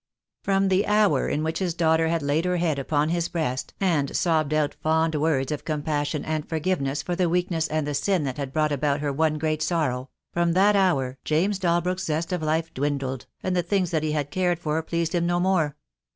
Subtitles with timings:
[0.41, 4.17] From the hour in which his daughter had laid her head upon his breast, and
[4.17, 8.37] sobbed out fond words of compassion and forgiveness for the weakness and the sin that
[8.39, 12.41] had brought about her one great sorrow— from that hour James Dal brook's zest of
[12.41, 15.77] life dwindled, and the things that he had cared for pleased him no more.